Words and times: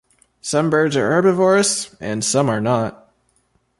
Some 0.41 0.71
birds 0.71 0.97
are 0.97 1.11
herbivorous, 1.11 1.95
and 2.01 2.25
some 2.25 2.49
are 2.49 2.59
not. 2.59 3.11